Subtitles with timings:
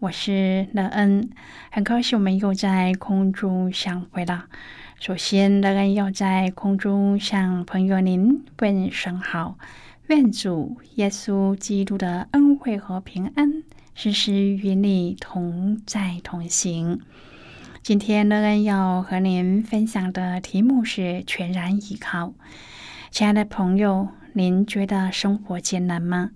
[0.00, 1.28] 我是乐恩，
[1.72, 4.44] 很高兴我们又在空中相会了。
[5.00, 9.58] 首先，乐恩要在空中向朋友您问声好，
[10.06, 17.00] 愿主耶稣基督的恩惠和平安时时与你同在同行。
[17.82, 22.34] 今天，乐恩要和您分享的题目是全然依靠。
[23.10, 26.30] 亲爱的朋友，您觉得生活艰难吗？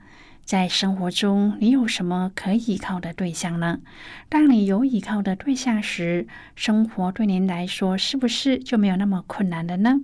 [0.53, 3.81] 在生活中，你有什么可依靠的对象呢？
[4.29, 10.03] 当你有依靠的对象时，生活对您来说是不是就没有那么困难了呢？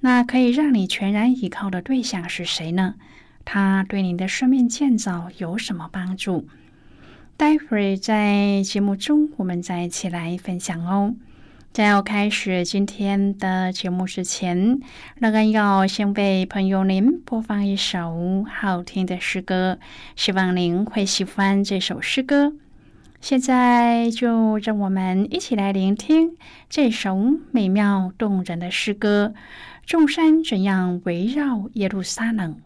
[0.00, 2.96] 那可以让你全然依靠的对象是谁呢？
[3.46, 6.46] 他对您的生命建造有什么帮助？
[7.38, 11.14] 待会儿在节目中，我们再一起来分享哦。
[11.74, 14.78] 在要开始今天的节目之前，
[15.18, 19.80] 乐恩要先为朋友您播放一首好听的诗歌，
[20.14, 22.52] 希望您会喜欢这首诗歌。
[23.20, 26.36] 现在就让我们一起来聆听
[26.70, 27.18] 这首
[27.50, 29.34] 美妙动人的诗歌：
[29.84, 32.60] 众山怎样围绕耶路撒冷？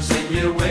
[0.00, 0.65] Señor.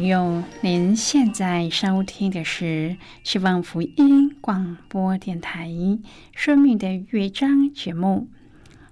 [0.00, 5.68] 朋友，您现在收听的是希望福音广播电台
[6.34, 8.26] 《生命的乐章》节目。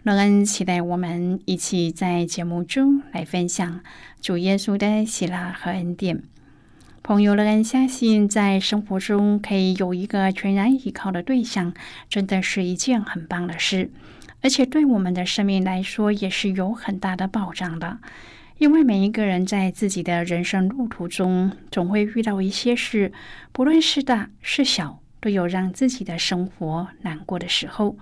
[0.02, 3.80] 乐恩期待我们一起在节目中来分享
[4.20, 6.22] 主耶稣的喜乐和恩典。
[7.02, 11.72] 朋友乐恩相信，在生活中可以有一个全然依靠的对象，
[12.10, 13.90] 真的是一件很棒的事，
[14.42, 17.96] 而且对我们的生命来说也是有很大的保障的。
[18.58, 23.12] 因为每一个人在自己的人生路途中，总会遇到一些事，
[23.52, 27.96] 不论是大是小，都有让自己的生活难过的时候。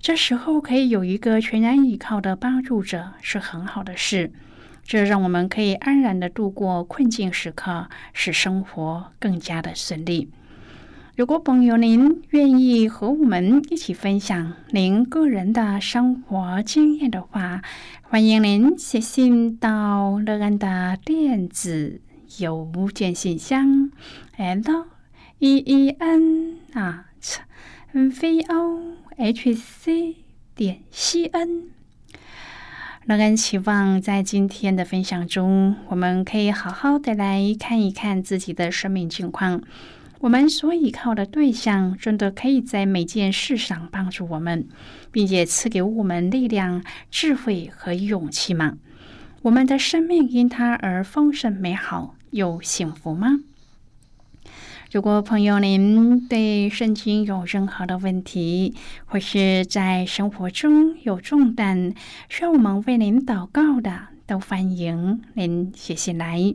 [0.00, 4.32] 这时候可以有一个全然依靠的帮助者，是很好的事。
[4.82, 10.30] 这让我们可以安然的度过困境时刻，使生活更加的顺利。
[11.16, 17.62] 如果朋友您愿意和我们一起分享您个人的生活经验的话，
[18.02, 22.00] 欢迎您写信到乐安的电子
[22.38, 23.92] 邮件信箱
[24.36, 24.86] ，l
[25.38, 27.04] e e n 啊
[27.92, 28.80] ，v o
[29.16, 30.16] h c
[30.56, 31.68] 点 c n。
[33.06, 39.62] 乐安期望在今天的分享中，我们可以好好的来看一看自己的生命境况。
[40.24, 44.66] 我们所依靠的对象，真的可以在每件事上帮助我们，
[45.12, 48.78] 并且赐给我们力量、智慧和勇气吗？
[49.42, 53.40] 我们的生命因他而丰盛、美好又幸福吗？
[54.90, 58.74] 如果朋友您对圣经有任何的问题，
[59.04, 61.92] 或是在生活中有重担
[62.30, 66.54] 需要我们为您祷告的，都欢迎您写信来。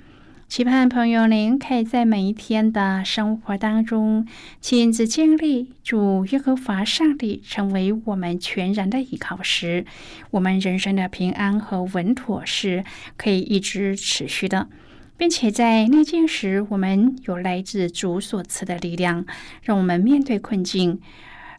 [0.51, 4.27] 期盼朋友您可以在每一天的生活当中
[4.59, 9.85] 亲自经历主耶和华上帝成为我们全然的依靠时，
[10.29, 12.83] 我们人生的平安和稳妥是
[13.15, 14.67] 可以一直持续的，
[15.15, 19.25] 并且在逆境时，我们有来自主所赐的力量，
[19.63, 20.99] 让我们面对困境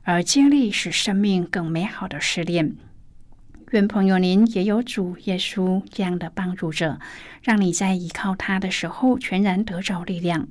[0.03, 2.75] 而经历使生命更美好的试炼。
[3.73, 7.01] 愿朋友您也有主耶稣这样的帮助者，
[7.43, 10.47] 让你在依靠他的时候全然得着力量。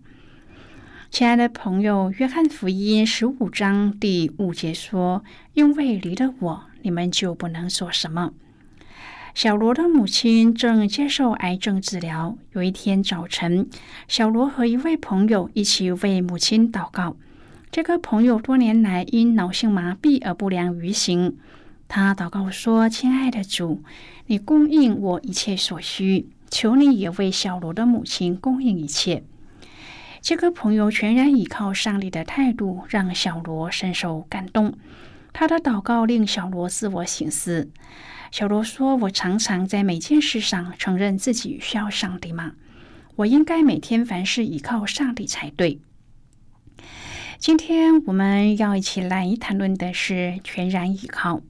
[1.12, 5.24] 亲爱的朋友，约翰福音十五章第五节说
[5.54, 8.34] ：“因为离了我，你们就不能做什么。”
[9.36, 12.36] 小罗的母亲正接受癌症治疗。
[12.54, 13.70] 有一天早晨，
[14.08, 17.16] 小罗和一位朋友一起为母亲祷告。
[17.70, 21.38] 这个朋友多年来因脑性麻痹而不良于行。
[21.94, 23.84] 他祷告说：“亲爱的主，
[24.28, 29.26] 你供应我一切所需，求你也为小罗的母亲供应一切。”
[30.24, 34.78] 这个朋友全然依靠上帝的态度，让小罗深受感动。
[35.34, 37.70] 他的祷告令小罗自我省思。
[38.32, 42.54] 小罗说：“我常常在每件事上承认自己需要上帝吗？
[43.18, 45.82] 我应该每天凡事依靠上帝才对。”
[47.38, 51.42] 今天我们要一起来谈论的是全然依靠。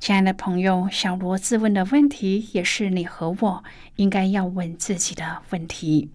[0.00, 3.64] 亲爱的朋友，小罗自问的问题，也是你和我
[3.96, 6.08] 应该要问自己的问题。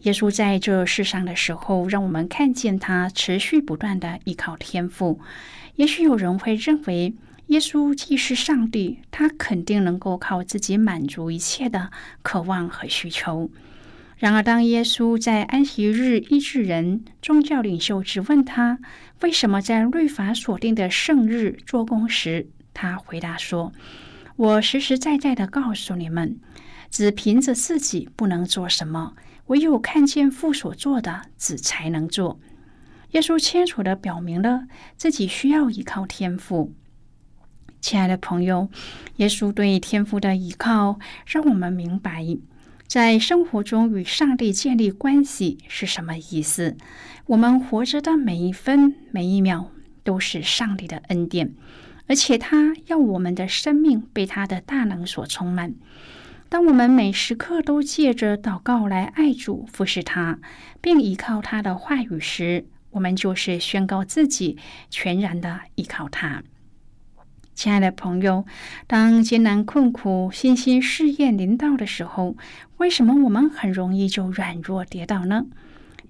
[0.00, 5.20] 耶稣在这世上的时候，让我们看见他持续不断的依靠天赋。
[5.76, 7.14] 也许有人会认为，
[7.48, 11.90] 耶稣既是上帝，他肯定能够靠自己满足一切的
[12.22, 13.50] 渴望和需求。
[14.16, 18.78] 然而，当耶稣在安息日医治人，宗教领袖质问他
[19.20, 23.72] 为什么在律法所定的圣日做工时，他回答说
[24.36, 26.40] ：“我实实在在的告诉你们，
[26.90, 29.14] 只凭着自己不能做什么，
[29.46, 32.40] 唯有看见父所做的，子才能做。”
[33.12, 36.72] 耶稣清楚的表明了自己需要依靠天赋。
[37.80, 38.68] 亲爱的朋友，
[39.16, 42.24] 耶稣对天赋的依靠，让我们明白
[42.86, 46.76] 在生活中与上帝建立关系是什么意思。
[47.26, 49.70] 我们活着的每一分每一秒，
[50.04, 51.54] 都是上帝的恩典。
[52.10, 55.76] 而且他要我们的生命被他的大能所充满。
[56.48, 60.40] 当我们每时刻都借着祷告来爱主、服侍他，
[60.80, 64.58] 并依靠他的话语时，我们就是宣告自己
[64.90, 66.42] 全然的依靠他。
[67.54, 68.44] 亲爱的朋友，
[68.88, 72.36] 当艰难困苦、信心试验临到的时候，
[72.78, 75.46] 为什么我们很容易就软弱跌倒呢？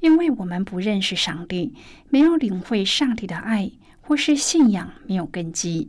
[0.01, 1.75] 因为我们不认识上帝，
[2.09, 3.73] 没有领会上帝的爱。
[4.11, 5.89] 或是信仰没有根基，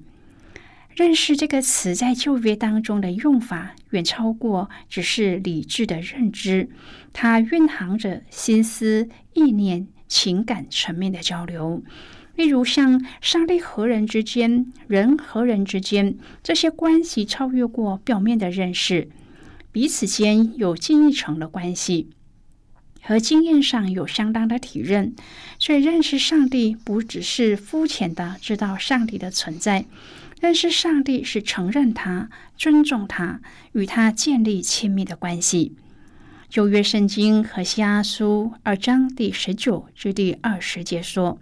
[0.94, 6.70] 认识这个词在旧约当中的用法，远超过只是理智的认知，
[7.14, 11.82] 它蕴含着心思、意念、情感层面的交流。
[12.36, 19.10] 例如，像上帝和人之间、人和人之间这些关系，超越过表面的认识，
[19.72, 22.12] 彼此间有近一层的关系，
[23.02, 25.14] 和经验上有相当的体认。
[25.60, 29.86] 所以，认识上帝不只是肤浅的知道上帝的存在，
[30.40, 33.42] 认识上帝是承认他、尊重他、
[33.74, 35.74] 与他建立亲密的关系。
[36.50, 41.40] 旧约圣经和西阿书二章第十九至第二十节说。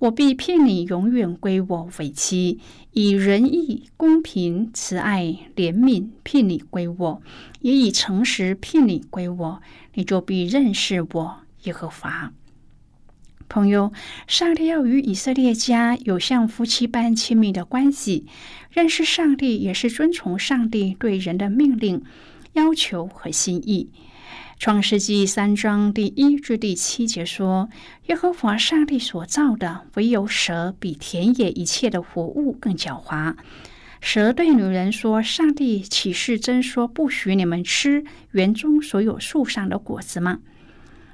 [0.00, 2.60] 我必聘你永远归我为妻，
[2.92, 7.20] 以仁义、公平、慈爱、怜悯聘你归我，
[7.60, 9.62] 也以诚实聘你归我，
[9.94, 12.32] 你就必认识我耶和华。
[13.48, 13.92] 朋友，
[14.26, 18.26] 上帝要与以色列家有像夫妻般亲密的关系，
[18.70, 22.02] 认识上帝也是遵从上帝对人的命令、
[22.52, 23.90] 要求和心意。
[24.58, 27.70] 创世纪三章第一至第七节说
[28.08, 33.36] ：“耶和华上帝所造的，唯有蛇比田野一切的活物更狡猾。
[34.00, 40.40] 蛇对女人说：‘上帝岂是真说不许你们吃园中所有树上的果子吗？’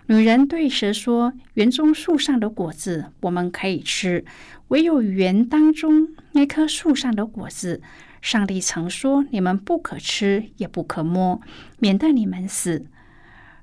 [0.07, 4.25] 女人对蛇说：‘园中树上的果子我们可以吃，
[4.69, 7.81] 唯有园当中那棵树上的果子，
[8.21, 11.41] 上帝曾说你们不可吃，也不可摸，
[11.79, 12.85] 免得你们死。’”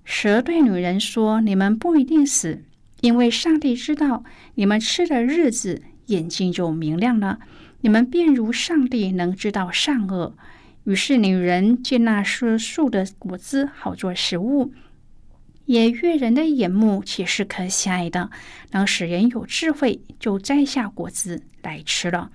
[0.04, 2.64] 蛇对女人说：“你们不一定死，
[3.02, 4.24] 因为上帝知道
[4.56, 7.40] 你们吃的日子，眼睛就明亮了，
[7.82, 10.36] 你们便如上帝能知道善恶。”
[10.86, 14.74] 于是女人见那是树的果子好做食物，
[15.66, 18.32] 也悦人的眼目，且是可喜爱的，
[18.72, 22.32] 能使人有智慧，就摘下果子来吃了，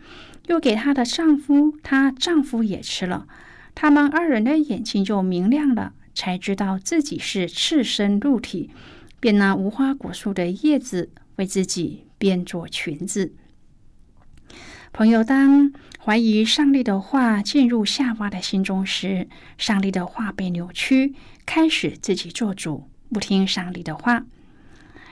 [0.46, 3.26] 又给她的丈夫，她丈夫也吃了，
[3.74, 5.94] 他们二人的眼睛就明亮了。
[6.14, 8.70] 才知道自己是赤身露体，
[9.20, 13.34] 便拿无花果树的叶子为自己编做裙子。
[14.96, 21.12] 朋友，当怀疑上帝的话进入夏娃的心中时，上帝的话被扭曲，
[21.44, 24.24] 开始自己做主，不听上帝的话。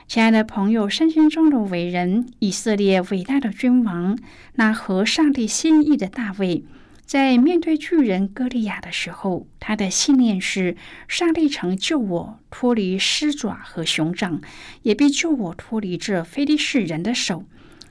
[0.07, 4.17] 亲爱的朋友，圣经中的伟人，以色列伟大的君王，
[4.55, 6.63] 那合上帝心意的大卫。
[7.05, 10.75] 在面对巨人歌利亚的时候，他的信念是：
[11.07, 14.41] 上帝曾救我脱离狮爪和熊掌，
[14.81, 17.43] 也必救我脱离这非利士人的手。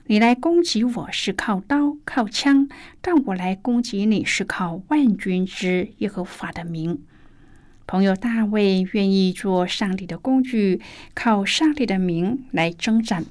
[0.07, 2.69] 你来攻击我是靠刀靠枪，
[3.01, 7.01] 但我来攻击你是靠万军之耶和华的名。
[7.87, 10.83] 朋友大卫愿意做上帝的工具，
[11.15, 13.25] 靠上帝的名来征战。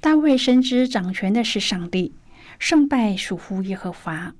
[0.00, 2.14] 大卫深知掌权的是上帝，
[2.58, 4.34] 胜败属乎耶和华。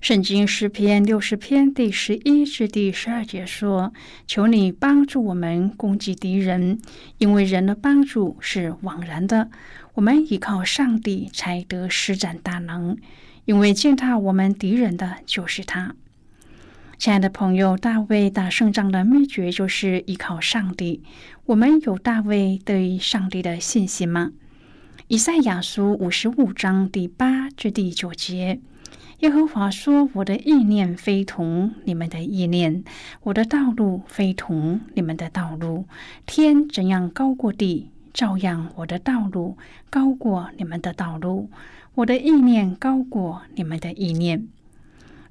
[0.00, 3.92] 圣经诗篇六十篇第十一至第十二节说
[4.26, 6.80] ：“求你帮助我们攻击敌人，
[7.18, 9.48] 因为人的帮助是枉然的。
[9.94, 12.96] 我们依靠上帝才得施展大能，
[13.44, 15.94] 因为践踏我们敌人的就是他。”
[16.98, 21.02] 亲爱的朋友，大卫打胜仗的秘诀就是依靠上帝。
[21.46, 24.30] 我们有大卫对上帝的信心吗？
[25.08, 28.60] 以赛亚书五十五章第八至第九节。
[29.18, 32.84] 耶和华说：“我的意念非同你们的意念，
[33.24, 35.86] 我的道路非同你们的道路。
[36.24, 39.56] 天怎样高过地，照样我的道路
[39.90, 41.50] 高过你们的道路，
[41.94, 44.46] 我的意念高过你们的意念。”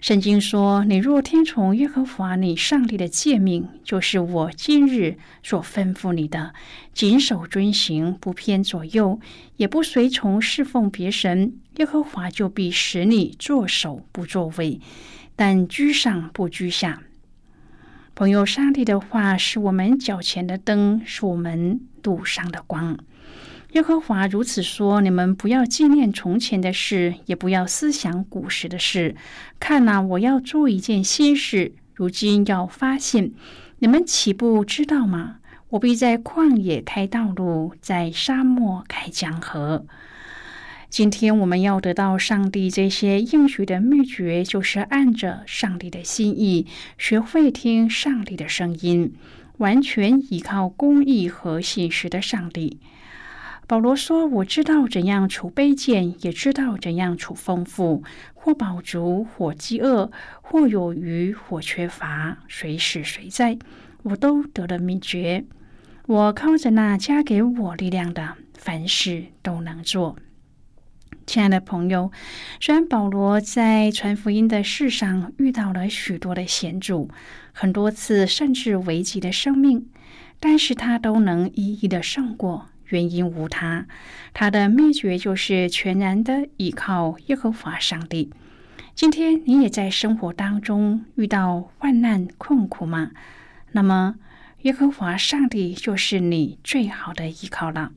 [0.02, 6.56] 圣经说：“你若听从耶和华你上帝的诫命，就是我今日所吩咐你的，
[6.92, 9.20] 谨守遵行，不偏左右，
[9.58, 14.82] 也不随从侍奉别神，耶和华就必使你作首不作尾，
[15.36, 17.04] 但居上不居下。”
[18.14, 22.98] 朋友，上帝的话是我们脚前的灯，是我们路上的光。
[23.72, 29.16] 耶和华如此说：“你们不要纪念从前的事，也不要思想古时的事。
[29.60, 33.32] 看哪，我要做一件新事，如今要发现，
[33.80, 35.38] 你们岂不知道吗？
[35.70, 39.86] 我必在旷野开道路，在沙漠开江河。
[40.92, 46.68] 今天我们要得到上帝这些应许的秘诀，就是按着上帝的心意，
[46.98, 49.14] 学会听上帝的声音，
[49.60, 52.82] 完全依靠公义和信实的上帝。”
[53.68, 62.40] 保罗说：“我知道怎样储卑贱，也知道怎样储丰富；或饱足，或饥饿；或有余，或缺乏。
[62.50, 63.58] 随时随在，
[64.04, 65.46] 我都得了秘诀。
[66.08, 70.18] 我靠着那加给我力量的，凡事都能做。”
[71.32, 72.12] 亲爱的朋友，
[72.60, 77.10] 虽然保罗在传福音的事上遇到了许多的险阻，
[77.54, 79.88] 很多次甚至危及的生命，
[80.42, 82.68] 但是他都能一一的胜过。
[82.88, 83.86] 原因无他，
[84.34, 88.30] 他的秘诀就是全然的依靠耶和华上帝。
[88.94, 93.12] 今天你也在生活当中遇到患难困苦吗？
[93.72, 94.16] 那么
[94.64, 97.94] 耶和华上帝就是你最好的依靠了。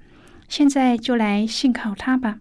[0.49, 2.39] 现在就来信靠他吧。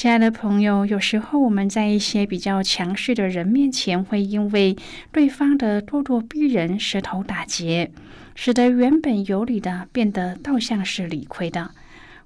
[0.00, 4.74] 亲爱的朋友，有时候我们在一些比较强势的人面前，会因为
[5.12, 7.92] 对方的咄咄逼人、舌头打结，
[8.34, 11.72] 使得原本有理的变得倒像是理亏的。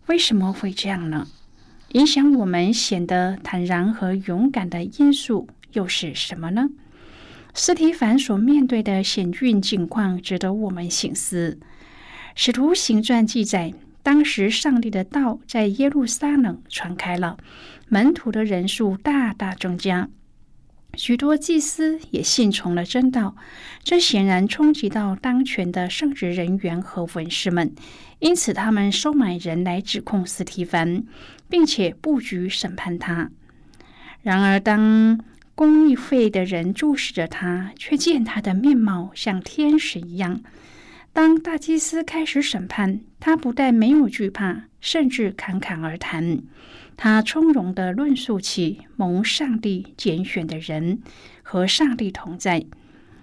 [0.06, 1.26] 为什么会这样呢？
[1.94, 6.68] 影响我们显得坦然和勇敢的因素又是什么呢？
[7.54, 11.58] 斯提凡所面对的险峻境况，值得我们省思。
[12.36, 13.74] 使徒行传记载。
[14.04, 17.38] 当时，上帝的道在耶路撒冷传开了，
[17.88, 20.10] 门徒的人数大大增加，
[20.94, 23.34] 许多祭司也信从了真道。
[23.82, 27.74] 这显然冲击到当权的圣职人员和文士们，
[28.18, 31.04] 因此他们收买人来指控斯提凡，
[31.48, 33.30] 并且布局审判他。
[34.20, 35.18] 然而，当
[35.54, 40.42] 公议会的人注视着他，却见他的面貌像天使一样。
[41.14, 46.42] 当大祭司开始审判，他不但没有惧怕，甚至侃侃而谈。
[46.96, 51.00] 他从容地论述起蒙上帝拣选的人
[51.44, 52.66] 和上帝同在，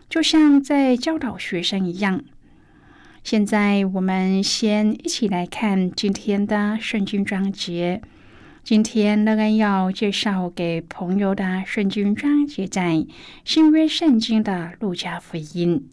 [0.08, 2.24] 就像在教导学生一样。
[3.26, 8.02] 现在，我们先一起来看今天的圣经章节。
[8.64, 13.06] 今天乐恩要介绍给朋友的圣经章节，在
[13.44, 15.90] 新约圣经的路加福音。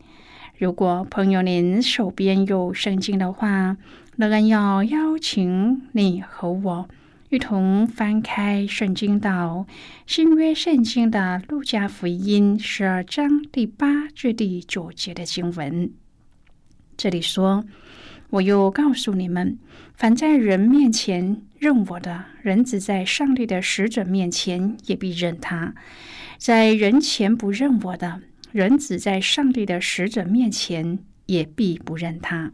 [0.58, 3.76] 如果朋友您手边有圣经的话，
[4.16, 6.88] 乐恩要邀请你和我
[7.28, 9.68] 一同翻开圣经到
[10.04, 15.92] 新约圣经的路加福音十二章第八至第九节的经文。
[16.96, 17.64] 这里说
[18.30, 19.60] ：“我又告诉你们，
[19.94, 25.74] 凡在人面前认我的人子，在上帝的使者面前也必认他；
[26.36, 32.50] 在人前不认我的。”人子在上帝的使者面前也必不认他。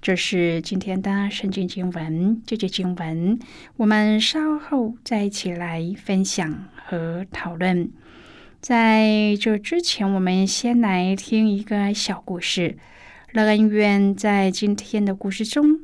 [0.00, 2.42] 这是今天的圣经经文。
[2.46, 3.38] 这节经文
[3.76, 7.90] 我们稍后再一起来分享和讨论。
[8.60, 12.78] 在这之前，我们先来听一个小故事。
[13.32, 15.80] 乐恩愿在今天的故事中，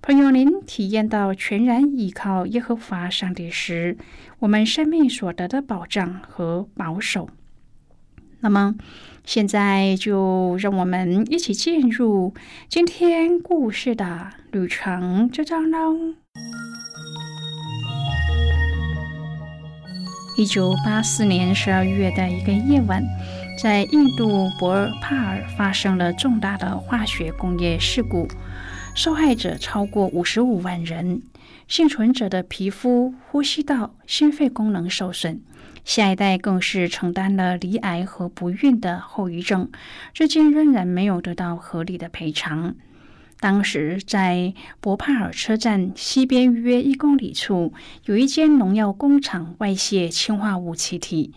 [0.00, 3.98] 朋友您体验到全然依靠耶和华上帝时，
[4.38, 7.28] 我们生命所得的保障和保守。
[8.40, 8.76] 那么，
[9.24, 12.34] 现在就让我们一起进入
[12.68, 16.14] 今天故事的旅程之中喽。
[20.36, 23.02] 一九八四年十二月的一个夜晚，
[23.60, 28.28] 在印度博尔帕尔发生了重大的化学工业事故，
[28.94, 31.22] 受害者超过五十五万人，
[31.66, 35.42] 幸存者的皮肤、呼吸道、心肺功能受损。
[35.88, 39.70] 下一代更是承担了离癌和不孕的后遗症，
[40.12, 42.74] 至今仍然没有得到合理的赔偿。
[43.40, 47.72] 当时在博帕尔车站西边约一公里处，
[48.04, 51.32] 有一间农药工厂外泄氰化物气体，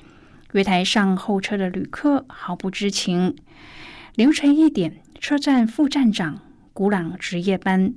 [0.51, 3.37] 月台上候车的旅客毫不知情。
[4.15, 6.41] 凌晨一点，车站副站长
[6.73, 7.93] 古朗值夜班，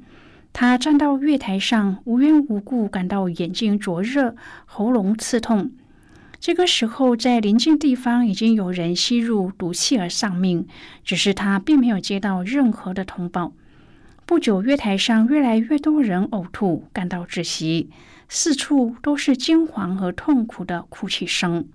[0.52, 4.36] 他站到月台上，无缘无故感到眼睛灼热、
[4.66, 5.72] 喉咙刺痛。
[6.44, 10.66] 这个时候，在临近地方已经有人吸入毒气而丧命，
[11.02, 13.54] 只是他并没有接到任何的通报。
[14.26, 17.88] 不久，月台上越来越多人呕吐，感到窒息，
[18.28, 21.66] 四处都是惊惶和痛苦的哭泣声。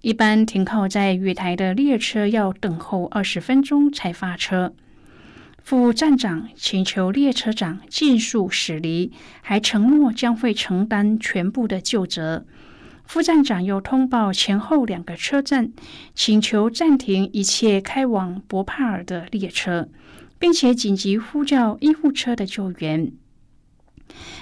[0.00, 4.74] 一般停靠在月台的列车要等候二十分钟才发车。
[5.62, 9.12] 副站长请求列车长尽速驶离，
[9.42, 12.44] 还承诺将会承担全部的救责。
[13.12, 15.70] 副站长又通报前后两个车站，
[16.14, 19.90] 请求暂停一切开往博帕尔的列车，
[20.38, 23.12] 并且紧急呼叫医护车的救援。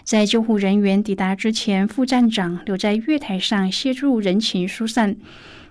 [0.04, 5.16] 在救护人员抵达之前，副站长留在月台上协助人群疏散，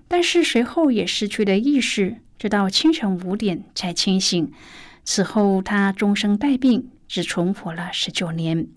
[0.10, 4.52] 但是随后也失去了意识，直到清晨五点才清醒。
[5.06, 8.68] 此后，他终生带病，只存活了十九年。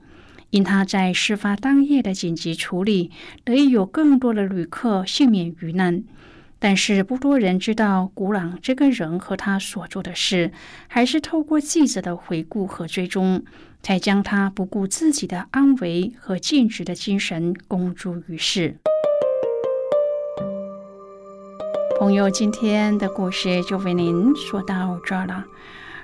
[0.52, 3.10] 因他在事发当夜的紧急处理，
[3.42, 6.04] 得以有更多的旅客幸免于难。
[6.58, 10.52] 但是不多人知道古朗这个人和他所做的事，
[10.88, 13.42] 还是透过记者的回顾和追踪，
[13.82, 18.76] 才将他不顾自己的安危和尽职的精神公诸于世。
[21.98, 25.46] 朋友，今天的故事就为您说到这儿了。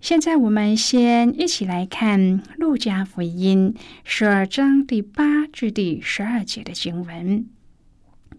[0.00, 2.18] 现在，我们先一起来看
[2.56, 7.44] 《路加福音》十二章第八至第十二节的经文。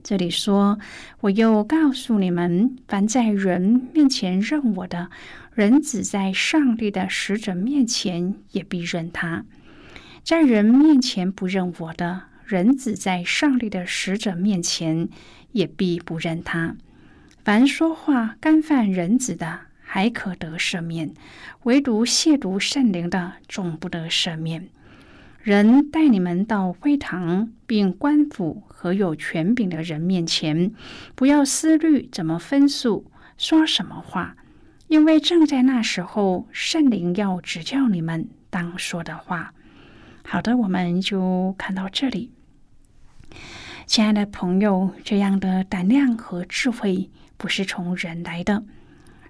[0.02, 0.80] 这里说
[1.22, 5.12] ：“我又告诉你们，凡在人面前认我的，
[5.54, 9.44] 人只在上帝的使者面前也必认他；
[10.24, 15.08] 在人面前不认我的，人只在上帝的使者面前
[15.52, 16.76] 也必不认他。
[17.46, 19.60] 凡说话干犯人子的，
[19.94, 21.10] 还可得赦免；
[21.64, 24.70] 唯独亵渎圣灵的，总不得赦免。”
[25.44, 30.72] 人带你们到会堂，并官府和有权柄的人面前，
[31.14, 34.38] 不要思虑怎么分诉，说什么话，
[34.88, 39.54] 因为正在那时候，圣灵要指教你们当说的话。
[40.24, 42.32] 好的，我们就看到这里，
[43.86, 48.64] 亲爱的朋友，这样的胆量和智慧不是从人来的。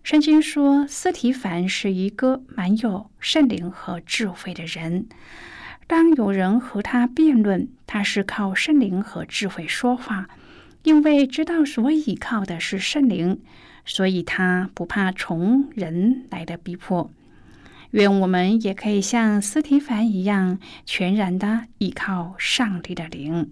[0.04, 5.06] 圣经说，斯提凡是一个蛮有圣灵和智慧的人。
[5.86, 10.28] 当有人和他辩论，他是靠圣灵和智慧说话，
[10.84, 13.42] 因为知道所倚靠的是圣灵，
[13.86, 17.12] 所以他不怕从人来的逼迫。
[17.92, 23.52] 愿我们也可以像斯提凡一样，全然的依靠上帝的灵。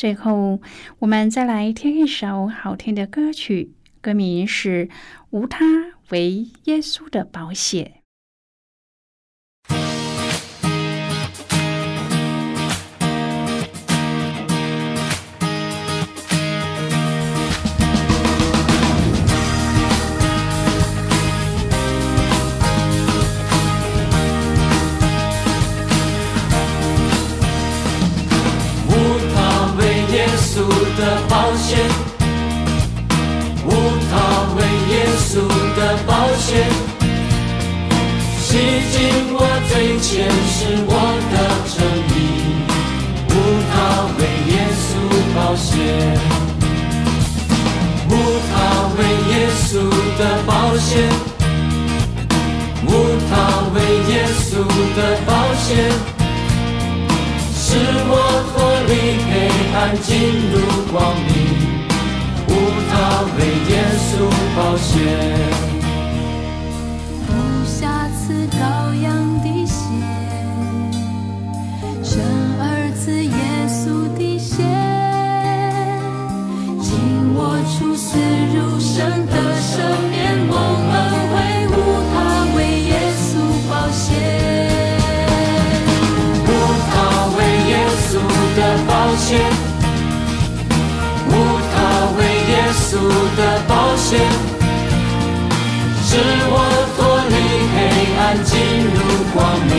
[0.00, 0.62] 最后，
[1.00, 4.86] 我们再来听一首好听的歌曲，歌名是
[5.28, 5.66] 《无他，
[6.08, 7.84] 为耶稣的保险》。
[67.28, 67.30] 无
[67.64, 68.58] 瑕疵羔
[69.02, 69.06] 羊
[69.40, 69.74] 的血，
[72.02, 72.12] 生
[72.58, 72.62] 儿
[72.94, 73.30] 子耶
[73.68, 73.82] 稣
[74.18, 74.62] 的血，
[76.80, 76.88] 紧
[77.34, 77.38] 握
[77.72, 78.18] 出死
[78.54, 79.68] 入生的生
[80.10, 80.18] 命。
[91.28, 91.32] 无
[91.72, 91.74] 他
[92.18, 92.18] 为
[92.50, 92.82] 耶稣
[93.36, 94.10] 的保险，
[96.10, 96.54] 使我
[96.96, 96.98] 脱
[97.30, 97.34] 离
[97.70, 97.78] 黑
[98.18, 98.98] 暗，进入
[99.32, 99.38] 光
[99.70, 99.72] 明。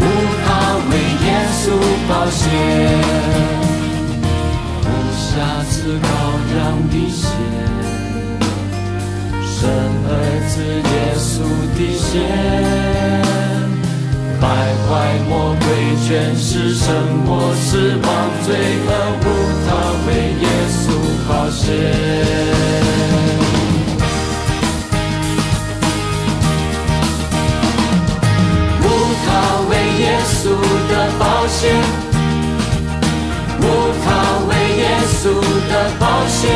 [0.00, 0.02] 无
[0.42, 0.46] 他
[0.90, 1.26] 为耶
[1.62, 1.64] 稣
[2.08, 2.42] 保险，
[4.82, 5.30] 无瑕
[5.70, 6.04] 疵羔
[6.56, 6.58] 羊
[6.90, 7.22] 的血，
[9.46, 9.60] 生
[10.08, 10.10] 儿
[10.48, 10.52] 子
[10.90, 11.30] 耶稣
[11.78, 12.02] 的血。
[14.40, 14.44] 败
[14.88, 14.90] 坏
[15.28, 15.30] 魔
[15.60, 15.64] 鬼，
[16.04, 16.84] 全是神
[17.24, 18.04] 魔，死亡
[18.44, 18.50] 罪
[18.88, 18.90] 恶，
[36.42, 36.50] 献，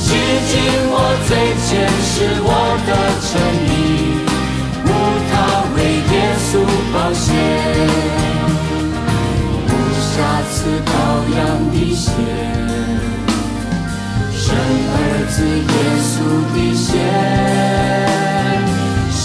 [0.00, 0.06] 洗
[0.48, 0.52] 净
[0.90, 0.96] 我
[1.28, 1.30] 最
[1.66, 1.68] 前
[2.08, 2.48] 是我
[2.88, 2.90] 的
[3.20, 3.30] 诚
[3.68, 3.70] 意，
[4.86, 4.88] 无
[5.28, 5.30] 他，
[5.76, 6.14] 为耶
[6.48, 6.50] 稣
[6.90, 7.26] 保血，
[9.68, 10.08] 无瑕
[10.48, 10.56] 疵
[10.88, 10.90] 羔
[11.36, 11.38] 羊
[11.70, 12.08] 的血，
[14.32, 14.40] 生
[14.88, 14.96] 儿
[15.28, 15.36] 子
[15.68, 15.76] 耶
[16.08, 16.10] 稣
[16.54, 16.88] 的血，
[19.12, 19.20] 使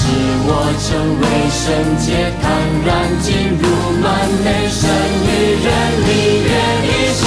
[0.46, 0.52] 我
[0.84, 0.86] 成
[1.22, 1.24] 为
[1.63, 1.63] 圣
[2.04, 2.06] 洁，
[2.41, 2.46] 坦
[2.84, 2.91] 然
[3.22, 3.63] 进入
[4.04, 4.06] 完
[4.43, 4.82] 内，圣
[5.24, 5.32] 与
[5.63, 5.65] 人
[6.06, 6.10] 离
[6.43, 6.52] 远
[6.84, 7.24] 的血。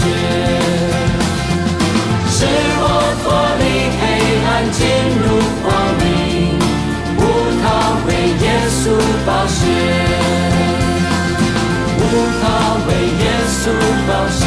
[0.00, 0.08] 保险，
[2.30, 2.38] 使
[2.80, 2.84] 我
[3.22, 3.24] 脱
[3.60, 3.62] 离
[4.00, 4.02] 黑
[4.46, 4.80] 暗进
[5.20, 5.24] 入
[5.62, 5.68] 光
[6.00, 6.04] 明，
[7.16, 7.20] 不
[7.60, 7.64] 逃
[8.06, 8.08] 为
[8.40, 8.44] 耶
[8.80, 8.82] 稣
[9.26, 9.60] 保险，
[11.98, 12.00] 无
[12.40, 12.42] 他
[12.86, 12.88] 为
[13.20, 13.24] 耶
[13.60, 13.62] 稣
[14.08, 14.40] 保险，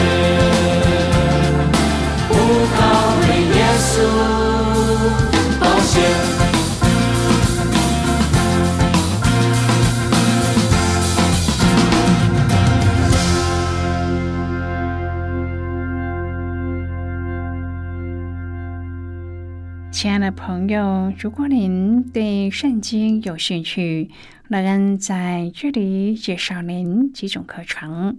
[20.24, 24.10] 的朋友，如果您对圣经有兴趣，
[24.48, 28.18] 乐恩在这里介绍您几种课程。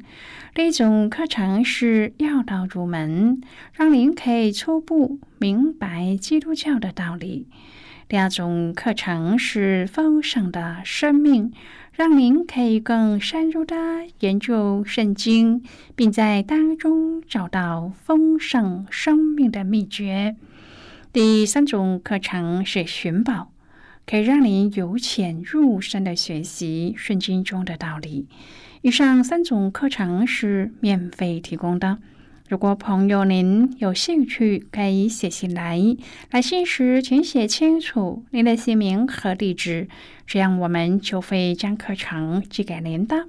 [0.52, 3.40] 第一种课程是要道入门，
[3.72, 7.46] 让您可以初步明白基督教的道理；
[8.06, 11.54] 第二种课程是丰盛的生命，
[11.94, 13.74] 让您可以更深入的
[14.20, 15.62] 研究圣经，
[15.96, 20.36] 并在当中找到丰盛生命的秘诀。
[21.14, 23.52] 第三种课程是寻宝，
[24.04, 28.26] 可以让您由浅入深的学习圣经中的道理。
[28.82, 31.98] 以上三种课程是免费提供的。
[32.48, 35.80] 如果朋友您有兴趣，可以写信来。
[36.32, 39.86] 来信时请写清楚您的姓名和地址，
[40.26, 43.28] 这样我们就会将课程寄给您的。